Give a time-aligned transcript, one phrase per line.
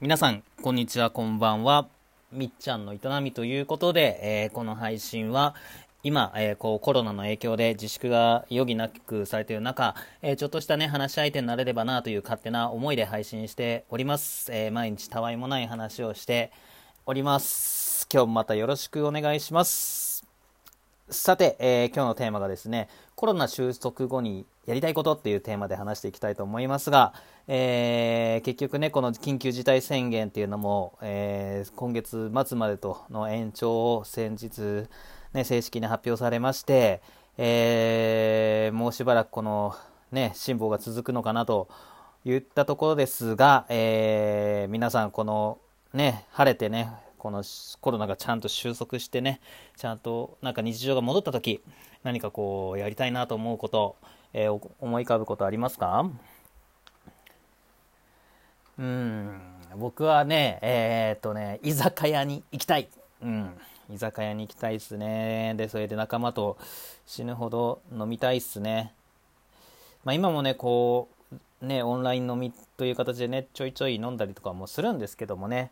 [0.00, 1.86] 皆さん、こんにちは、こんばんは。
[2.32, 5.54] みっちゃんの営みということで、えー、この配信は、
[6.02, 14.50] 今、えー、こうコロナの影響で自粛が余儀なくされている中、えー、ちょっとしたね、話し相手になれればなという勝手な思いで配信しております。
[14.52, 16.50] え毎日たわいもない話をして
[17.06, 18.08] おります。
[18.12, 20.26] 今日もまたよろしくお願いします。
[21.08, 27.14] さて、え今日のテーマがですね、コロナ収束後にやりたいことっていうテーマで話していきたいと思いますが、
[27.46, 34.88] えー、結局ね、この緊急事態宣言っていうのも、えー、今月末までとの延長を先日、
[35.32, 37.02] ね、正式に発表されまして、
[37.36, 39.76] えー、もうしばらくこの、
[40.10, 41.68] ね、辛抱が続くのかなと
[42.24, 45.58] いったところですが、えー、皆さん、この、
[45.92, 46.90] ね、晴れてね、
[47.24, 47.42] この
[47.80, 49.40] コロナがちゃんと収束してね、
[49.78, 51.62] ちゃんとなんか日常が戻った時、
[52.02, 53.96] 何かこう、やりたいなと思うこと、
[54.34, 56.06] えー、思い浮かぶことありますか？
[58.78, 59.40] うん、
[59.78, 62.90] 僕はね、えー、っとね、居酒屋に行きたい。
[63.22, 63.56] うん、
[63.88, 65.54] 居酒屋に行きたいっすね。
[65.56, 66.58] で、それで仲間と
[67.06, 68.92] 死ぬほど飲みたいっすね。
[70.04, 71.08] まあ今もね、こ
[71.62, 75.70] う、ね、オンライン飲みという形でね、ちょいちょい飲んだりとかもするんですけどもね、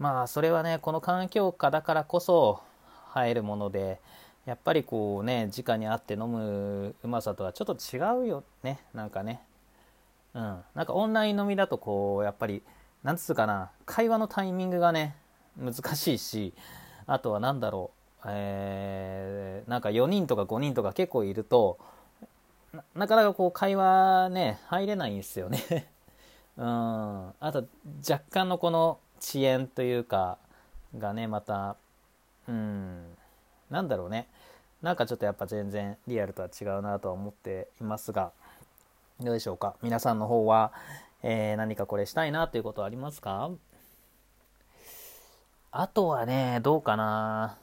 [0.00, 2.62] まあそれはねこの環境下だからこそ
[3.10, 4.00] 入るもので
[4.46, 8.80] やっぱりこうね直に会って飲むうまさとはちょっと違うよね。
[8.94, 9.42] なんかね。
[10.34, 10.58] うん。
[10.74, 12.62] なんかオンライン飲みだとこうやっぱり
[13.02, 15.14] なんつうかな会話のタイミングがね
[15.58, 16.54] 難しいし
[17.06, 21.78] あとは何だろうえー、なんか4人とか5人とか結構いると
[22.94, 25.90] なかなかこう会話ね入れないんですよね。
[26.56, 26.66] うん。
[26.66, 27.64] あと
[28.08, 30.38] 若干のこの遅延というか
[30.98, 31.76] がねまた
[32.48, 33.04] うん
[33.70, 34.26] なんだろうね。
[34.82, 38.32] なんかちょっとやっぱ全然リアルとは違うなとは思っていますが
[39.20, 39.76] どうでしょうか？
[39.82, 40.72] 皆さんの方は、
[41.22, 43.50] えー、何かこれしたいなということはありますか？
[45.70, 47.58] あとはねどうかな。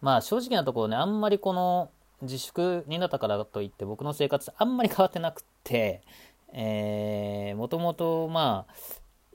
[0.00, 1.90] まあ正直なところねあんまりこの
[2.22, 6.02] 自粛になったからといって僕の生活あんまり変わってなくって
[6.52, 8.74] えー、もともとまあ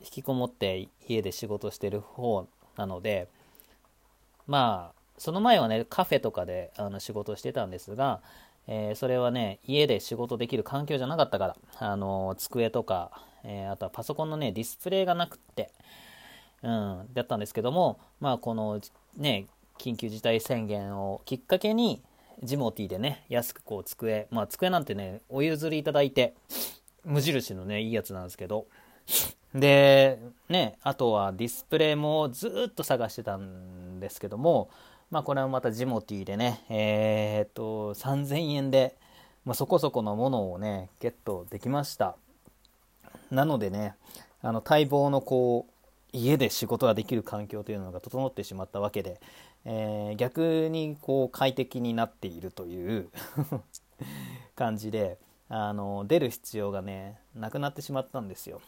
[0.05, 3.27] 引きこもって家で仕事してる方なので
[4.47, 8.21] まあその前はねカフェとかであの仕事してたんですが、
[8.67, 13.11] えー、それはね家で仕事できる環境じゃなかったからあの机とか、
[13.43, 15.71] えー、あとはパソコンのねディスプレイがなくって、
[16.61, 18.79] うん、だったんですけどもまあこの
[19.17, 19.47] ね
[19.79, 22.01] 緊急事態宣言をきっかけに
[22.43, 26.35] ジモティでね安くこう机まあ机なんてねお譲りいただいて
[27.05, 28.67] 無印のねいいやつなんですけど
[29.53, 34.69] で、ね、あとはディスプレイもずっと探してたんですけども、
[35.11, 38.95] まあこれはまたジモティでね、えー、っと、3000円で、
[39.45, 42.15] まあ、そこそこのものをね、ゲットできました。
[43.31, 43.95] なのでね、
[44.41, 45.71] あの待望のこう、
[46.11, 49.19] 家で仕事ができる環境というのが整ってしまったわけで、
[49.65, 53.09] えー、逆にこう快適になっているという
[54.55, 55.17] 感じで
[55.49, 58.61] あの出る必要がねなくなってしまったんですよ。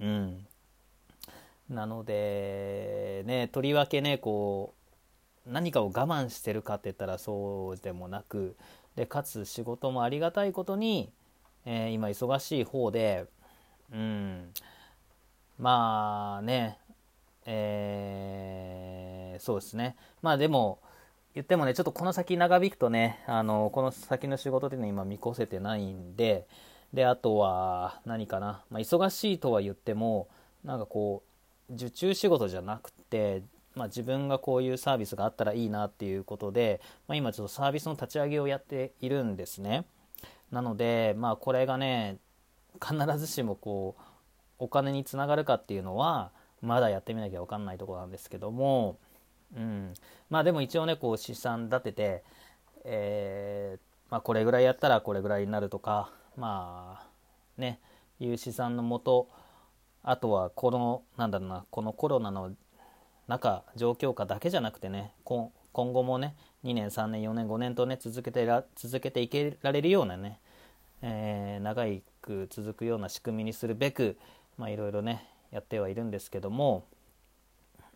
[0.00, 0.46] うん、
[1.68, 4.74] なのでねとりわけねこ
[5.46, 8.56] う何かを我慢してるかって言ったらそうでもなく
[8.96, 11.10] でかつ仕事もありがたいことに、
[11.64, 13.26] えー、今忙しい方で
[13.92, 14.52] うん。
[15.58, 16.78] まあね
[17.44, 19.96] えー、そうですね。
[20.22, 20.78] まあでも
[21.34, 26.46] 言ってもねちょっとこの先長引くとねあのこの先の仕事っていうのは今見越せてないんで
[26.92, 28.64] で、あとは、何かな。
[28.70, 30.28] まあ、忙しいとは言っても、
[30.64, 31.22] なんかこ
[31.70, 33.42] う、受注仕事じゃなくて、
[33.76, 39.84] まあ、自分がこういうサービスがあったらいいなっていうことで、まあ、今ちょっとサービスの立ち上げをやっているんですね。
[40.50, 42.18] なので、まあ、これがね、
[42.84, 44.02] 必ずしもこう、
[44.58, 48.98] お金につながるかっていうのは、まだやってみなきゃ分かんないところなんですけども、
[49.56, 49.94] うん。
[50.28, 52.24] まあでも一応ね、こう試算立てて、
[52.84, 53.80] えー、
[54.10, 57.80] まあこれぐらいやったらこれぐらいになるとか、まあね
[58.18, 59.28] いう試算のもと
[60.02, 62.52] あとはこのなんだろうなこのコロナの
[63.28, 66.34] 中状況下だけじゃなくてね今後もね
[66.64, 70.40] 2年3年4年5年とね続けてら続けていけられるようなね、
[71.02, 71.84] えー、長
[72.20, 74.18] く続くような仕組みにするべく
[74.58, 76.84] いろいろねやってはいるんですけども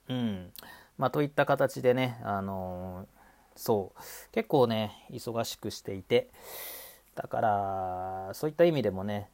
[0.08, 0.50] うん。
[0.98, 3.06] まあといった形でねあのー、
[3.56, 4.00] そう。
[4.32, 6.30] 結構ね忙しくしていて
[7.14, 9.28] だからそういった意味でもね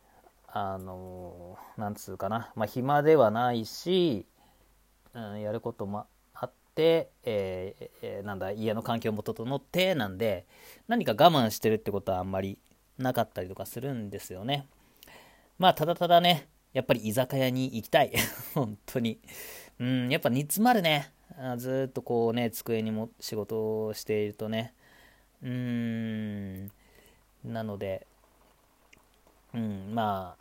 [0.47, 4.27] あのなんつうかな、まあ、暇ではないし、
[5.15, 10.47] うん、やることもあって、えー、なんだ家の環境も整ってなんで
[10.88, 12.59] 何か我慢してるってことはあんまり
[12.99, 14.67] なかったりとかするんですよね。
[15.59, 18.12] まあただただね、やっぱり居酒屋に行きたい。
[18.55, 19.21] 本当に。
[19.79, 21.12] うん、やっぱ煮詰まるね。
[21.56, 24.75] ずっとこうね、机にも仕事をしているとね。
[25.43, 26.71] うーん。
[27.44, 28.06] なので、
[29.54, 30.37] うん、ま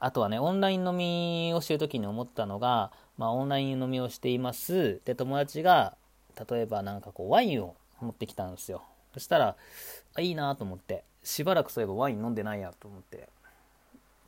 [0.00, 5.00] あ、あとはね、オンライン飲みをしてる時に思ったのが、まあ、オンライン飲みをしています。
[5.04, 5.96] で、友達が、
[6.48, 8.82] 例えばなんかこう、ワインを持ってきたんですよ。
[9.14, 9.56] そしたら、
[10.14, 13.28] あ、いいなと思って、しばらくそういえばワイン飲んでないやと思って。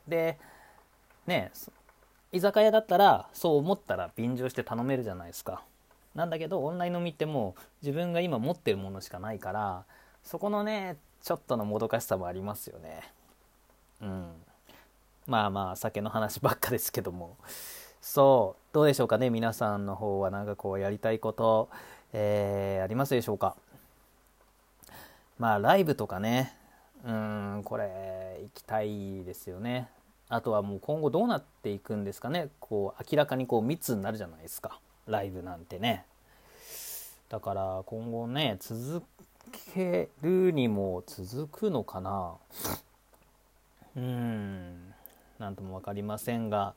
[0.08, 0.38] で、
[1.26, 1.52] ね、
[2.32, 5.62] 居酒屋だったら、そう思ったら便乗して頼めるじゃないですか。
[6.14, 9.84] なんだけど、オンライン飲みってもう自分が今持ってるものしかないから、
[10.24, 13.12] そこのね、ちょっとのもどかしさもありますよね。
[14.00, 14.32] うん。
[15.26, 17.36] まあまあ、酒の話ばっかですけども。
[18.00, 21.68] そう、どうでしょうかね、皆さんの方はなんかこうやりたいこと、
[22.12, 23.54] えー、ありますでしょうか？
[25.38, 26.56] まあ、ライブとかね、
[27.04, 29.88] うん、これ、行きたいですよね。
[30.28, 32.48] あとはもう今後どうなっていくんですかね。
[32.60, 34.80] こう、明らかにこう密になるじゃないですか。
[35.06, 36.04] ライブなんてね。
[37.28, 39.02] だから今後ね、続
[39.74, 42.34] けるにも続くのかな？
[43.96, 44.94] うん、
[45.38, 46.74] なんとも分かりませんが、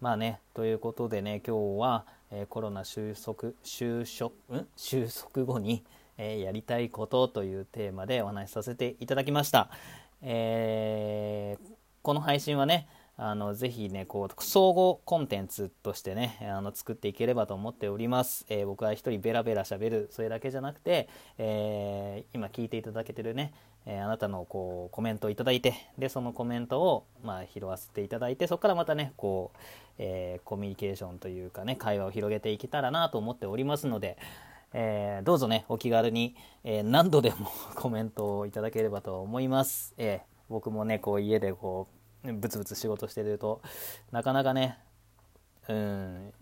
[0.00, 4.66] まあね、ということでね、今日は、えー、コロナ収束、収束、ん？
[4.76, 5.84] 収束後に、
[6.16, 9.70] えー、やりたいことというテーマでお話しさせていただきました。
[10.22, 11.68] えー、
[12.02, 12.88] この配信はね、
[13.20, 18.46] あのぜひね、こう総合コンテンツとしてね、あの作っていければと思っております。
[18.48, 23.52] えー、僕は一人ベラベラしゃべる、それだけじゃなくて、えー、今聞いていただけてるね、
[23.86, 29.58] えー、あなたのこうコメントをいただいて、で、そのコメントを、まあ、拾わせていただいて、そこからまたね、こう、
[29.98, 34.16] えコミュニケーションというかね、会話を広げていけたらなと思っておりますので、
[34.72, 39.92] えーどうぞね、お気軽に、え何度でも コメントをいただければと思います。
[39.98, 43.60] え僕もね、こう家でこう、ブツブツ仕事してると
[44.10, 44.78] なかなかね
[45.68, 46.32] うん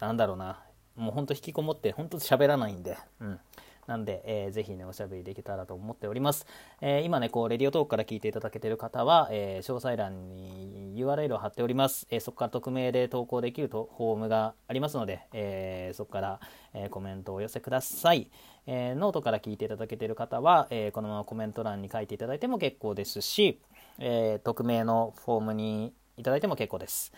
[0.00, 0.62] なんだろうな
[0.96, 3.40] もうほんと引きこもってほんと喋らないんで、うん、
[3.86, 6.46] なんで、えー、ぜひね、おしゃべりできたらと思っております。
[6.80, 12.06] えー、今ね、こう、 Radiotalk から聞いていただけている方は、えー、詳細欄に URL を貼っております。
[12.10, 16.40] えー、そこから匿名で投稿できるとフォームがありますので、え、そこから、
[16.72, 18.30] え、コメントをお寄せください。
[18.66, 23.60] え、ノートから聞いていただけている方は、え、このままコメント欄に書いていただいても結構ですし、
[23.98, 27.12] えー、匿名のフォームにいただいても結構です。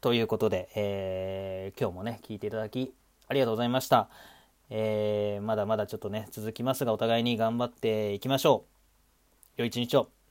[0.00, 2.92] ということで、えー、今日もね、聞いていただき
[3.28, 4.08] ありがとうございました。
[4.70, 8.64] えー、まだまだちょっとね、続きますが、お互いに頑張っていきましょ
[9.56, 9.60] う。
[9.60, 10.21] 良い一日を。